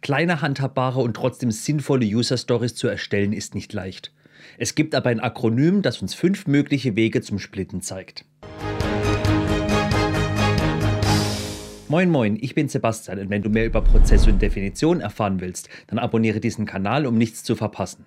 [0.00, 4.12] Kleine, handhabbare und trotzdem sinnvolle User Stories zu erstellen ist nicht leicht.
[4.58, 8.24] Es gibt aber ein Akronym, das uns fünf mögliche Wege zum Splitten zeigt.
[11.88, 15.68] Moin Moin, ich bin Sebastian und wenn du mehr über Prozesse und Definition erfahren willst,
[15.88, 18.04] dann abonniere diesen Kanal, um nichts zu verpassen.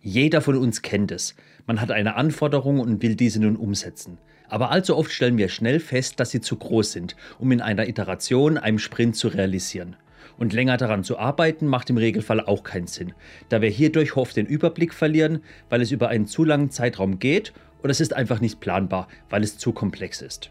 [0.00, 1.34] Jeder von uns kennt es.
[1.66, 4.18] Man hat eine Anforderung und will diese nun umsetzen.
[4.48, 7.88] Aber allzu oft stellen wir schnell fest, dass sie zu groß sind, um in einer
[7.88, 9.96] Iteration, einem Sprint zu realisieren.
[10.38, 13.12] Und länger daran zu arbeiten macht im Regelfall auch keinen Sinn,
[13.48, 17.52] da wir hierdurch oft den Überblick verlieren, weil es über einen zu langen Zeitraum geht
[17.82, 20.50] oder es ist einfach nicht planbar, weil es zu komplex ist.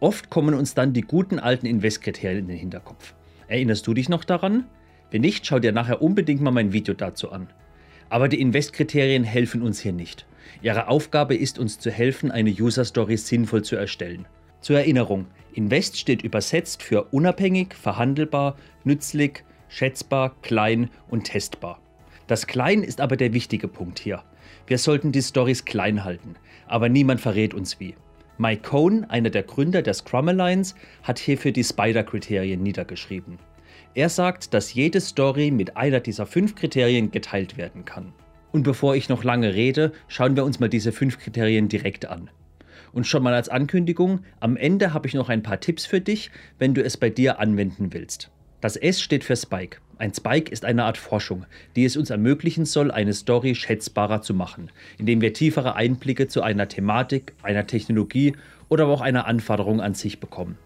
[0.00, 3.14] Oft kommen uns dann die guten alten Investkriterien in den Hinterkopf.
[3.48, 4.66] Erinnerst du dich noch daran?
[5.10, 7.48] Wenn nicht, schau dir nachher unbedingt mal mein Video dazu an.
[8.10, 10.26] Aber die Investkriterien helfen uns hier nicht.
[10.62, 14.26] Ihre Aufgabe ist uns zu helfen, eine User Story sinnvoll zu erstellen.
[14.60, 21.80] Zur Erinnerung, Invest steht übersetzt für unabhängig, verhandelbar, nützlich, schätzbar, klein und testbar.
[22.26, 24.22] Das Klein ist aber der wichtige Punkt hier.
[24.66, 26.34] Wir sollten die Stories klein halten,
[26.66, 27.94] aber niemand verrät uns wie.
[28.38, 33.38] Mike Cohn, einer der Gründer der Scrum Alliance, hat hierfür die Spider-Kriterien niedergeschrieben.
[33.94, 38.12] Er sagt, dass jede Story mit einer dieser fünf Kriterien geteilt werden kann.
[38.52, 42.28] Und bevor ich noch lange rede, schauen wir uns mal diese fünf Kriterien direkt an.
[42.92, 46.30] Und schon mal als Ankündigung, am Ende habe ich noch ein paar Tipps für dich,
[46.58, 48.30] wenn du es bei dir anwenden willst.
[48.60, 49.78] Das S steht für Spike.
[49.98, 54.34] Ein Spike ist eine Art Forschung, die es uns ermöglichen soll, eine Story schätzbarer zu
[54.34, 58.34] machen, indem wir tiefere Einblicke zu einer Thematik, einer Technologie
[58.68, 60.58] oder aber auch einer Anforderung an sich bekommen.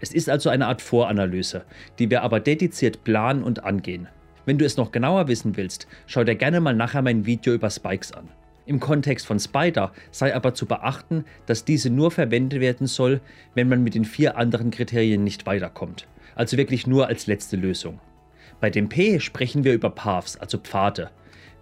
[0.00, 1.64] Es ist also eine Art Voranalyse,
[1.98, 4.08] die wir aber dediziert planen und angehen.
[4.44, 7.70] Wenn du es noch genauer wissen willst, schau dir gerne mal nachher mein Video über
[7.70, 8.28] Spikes an.
[8.66, 13.20] Im Kontext von Spider sei aber zu beachten, dass diese nur verwendet werden soll,
[13.54, 16.06] wenn man mit den vier anderen Kriterien nicht weiterkommt.
[16.34, 18.00] Also wirklich nur als letzte Lösung.
[18.60, 21.10] Bei dem P sprechen wir über Paths, also Pfade.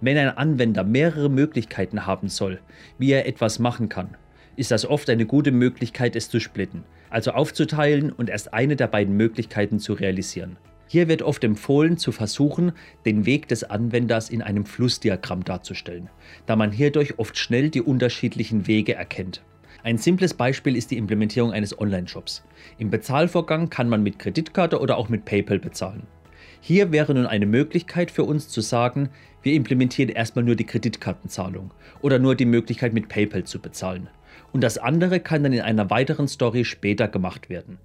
[0.00, 2.60] Wenn ein Anwender mehrere Möglichkeiten haben soll,
[2.98, 4.16] wie er etwas machen kann,
[4.54, 8.86] ist das oft eine gute Möglichkeit, es zu splitten, also aufzuteilen und erst eine der
[8.86, 10.56] beiden Möglichkeiten zu realisieren.
[10.92, 12.72] Hier wird oft empfohlen, zu versuchen,
[13.06, 16.10] den Weg des Anwenders in einem Flussdiagramm darzustellen,
[16.44, 19.42] da man hierdurch oft schnell die unterschiedlichen Wege erkennt.
[19.84, 22.44] Ein simples Beispiel ist die Implementierung eines Online-Shops.
[22.76, 26.02] Im Bezahlvorgang kann man mit Kreditkarte oder auch mit PayPal bezahlen.
[26.60, 29.08] Hier wäre nun eine Möglichkeit für uns zu sagen,
[29.40, 31.72] wir implementieren erstmal nur die Kreditkartenzahlung
[32.02, 34.10] oder nur die Möglichkeit mit PayPal zu bezahlen.
[34.52, 37.78] Und das andere kann dann in einer weiteren Story später gemacht werden.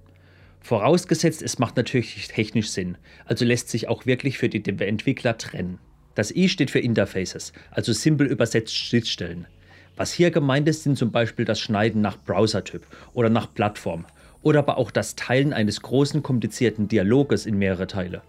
[0.68, 5.80] Vorausgesetzt, es macht natürlich technisch Sinn, also lässt sich auch wirklich für die Entwickler trennen.
[6.14, 9.48] Das I steht für Interfaces, also simpel übersetzt Schnittstellen.
[9.96, 14.08] Was hier gemeint ist, sind zum Beispiel das Schneiden nach Browsertyp oder nach Plattform
[14.42, 18.22] oder aber auch das Teilen eines großen komplizierten Dialoges in mehrere Teile.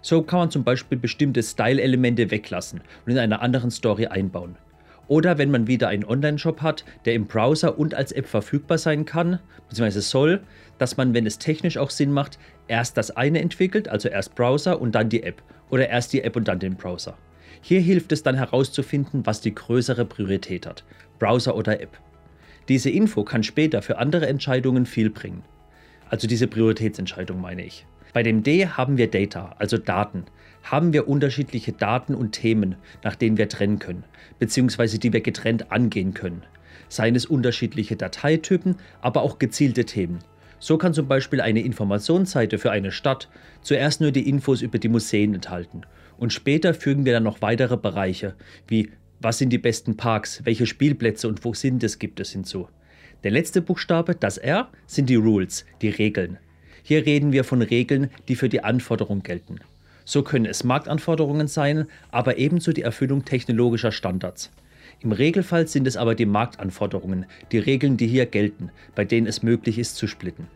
[0.00, 4.54] So kann man zum Beispiel bestimmte Style-Elemente weglassen und in einer anderen Story einbauen.
[5.10, 9.06] Oder wenn man wieder einen Online-Shop hat, der im Browser und als App verfügbar sein
[9.06, 9.98] kann, bzw.
[9.98, 10.40] soll,
[10.78, 12.38] dass man, wenn es technisch auch Sinn macht,
[12.68, 15.42] erst das eine entwickelt, also erst Browser und dann die App.
[15.68, 17.18] Oder erst die App und dann den Browser.
[17.60, 20.84] Hier hilft es dann herauszufinden, was die größere Priorität hat,
[21.18, 21.98] Browser oder App.
[22.68, 25.42] Diese Info kann später für andere Entscheidungen viel bringen.
[26.08, 27.84] Also diese Prioritätsentscheidung meine ich.
[28.12, 30.26] Bei dem D haben wir Data, also Daten.
[30.62, 34.04] Haben wir unterschiedliche Daten und Themen, nach denen wir trennen können,
[34.38, 36.42] beziehungsweise die wir getrennt angehen können.
[36.88, 40.18] Seien es unterschiedliche Dateitypen, aber auch gezielte Themen.
[40.58, 43.28] So kann zum Beispiel eine Informationsseite für eine Stadt
[43.62, 45.82] zuerst nur die Infos über die Museen enthalten
[46.20, 48.34] und später fügen wir dann noch weitere Bereiche,
[48.68, 48.90] wie
[49.20, 52.68] was sind die besten Parks, welche Spielplätze und wo sind es gibt es hinzu.
[53.24, 56.38] Der letzte Buchstabe, das R, sind die Rules, die Regeln.
[56.82, 59.60] Hier reden wir von Regeln, die für die Anforderung gelten.
[60.10, 64.50] So können es Marktanforderungen sein, aber ebenso die Erfüllung technologischer Standards.
[64.98, 69.44] Im Regelfall sind es aber die Marktanforderungen, die Regeln, die hier gelten, bei denen es
[69.44, 70.48] möglich ist zu splitten.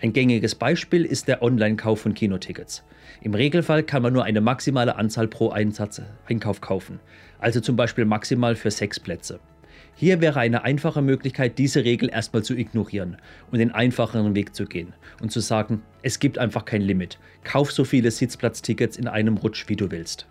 [0.00, 2.84] Ein gängiges Beispiel ist der Online-Kauf von Kinotickets.
[3.20, 7.00] Im Regelfall kann man nur eine maximale Anzahl pro Einsatz Einkauf kaufen,
[7.40, 9.40] also zum Beispiel maximal für sechs Plätze.
[10.00, 13.18] Hier wäre eine einfache Möglichkeit, diese Regel erstmal zu ignorieren
[13.50, 17.18] und den einfacheren Weg zu gehen und zu sagen, es gibt einfach kein Limit.
[17.44, 20.26] Kauf so viele Sitzplatztickets in einem Rutsch, wie du willst.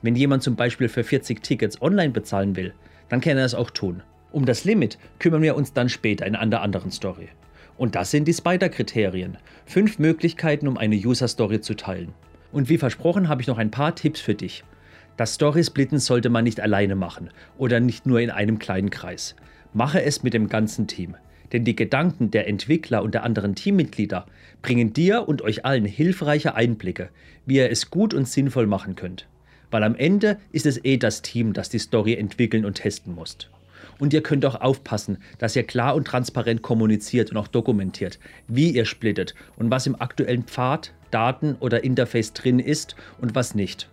[0.00, 2.72] Wenn jemand zum Beispiel für 40 Tickets online bezahlen will,
[3.10, 4.02] dann kann er es auch tun.
[4.32, 7.28] Um das Limit kümmern wir uns dann später in einer anderen Story.
[7.76, 9.36] Und das sind die Spider-Kriterien.
[9.66, 12.14] Fünf Möglichkeiten, um eine User-Story zu teilen.
[12.52, 14.64] Und wie versprochen habe ich noch ein paar Tipps für dich.
[15.16, 19.36] Das Story-Splitten sollte man nicht alleine machen oder nicht nur in einem kleinen Kreis.
[19.72, 21.16] Mache es mit dem ganzen Team.
[21.52, 24.26] Denn die Gedanken der Entwickler und der anderen Teammitglieder
[24.62, 27.10] bringen dir und euch allen hilfreiche Einblicke,
[27.44, 29.26] wie ihr es gut und sinnvoll machen könnt.
[29.70, 33.36] Weil am Ende ist es eh das Team, das die Story entwickeln und testen muss.
[33.98, 38.18] Und ihr könnt auch aufpassen, dass ihr klar und transparent kommuniziert und auch dokumentiert,
[38.48, 43.54] wie ihr splittet und was im aktuellen Pfad, Daten oder Interface drin ist und was
[43.54, 43.88] nicht.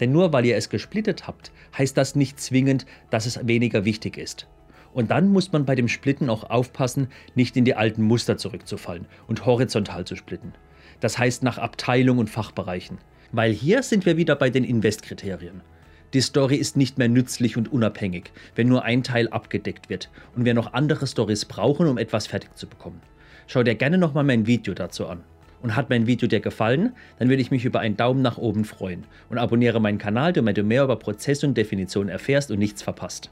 [0.00, 4.16] Denn nur weil ihr es gesplittet habt, heißt das nicht zwingend, dass es weniger wichtig
[4.16, 4.46] ist.
[4.92, 9.06] Und dann muss man bei dem Splitten auch aufpassen, nicht in die alten Muster zurückzufallen
[9.28, 10.52] und horizontal zu splitten.
[10.98, 12.98] Das heißt nach Abteilung und Fachbereichen.
[13.32, 15.60] Weil hier sind wir wieder bei den Invest-Kriterien.
[16.12, 20.44] Die Story ist nicht mehr nützlich und unabhängig, wenn nur ein Teil abgedeckt wird und
[20.44, 23.00] wir noch andere Stories brauchen, um etwas fertig zu bekommen.
[23.46, 25.22] Schau dir gerne nochmal mein Video dazu an.
[25.62, 28.64] Und hat mein Video dir gefallen, dann würde ich mich über einen Daumen nach oben
[28.64, 32.82] freuen und abonniere meinen Kanal, damit du mehr über Prozess und Definition erfährst und nichts
[32.82, 33.30] verpasst.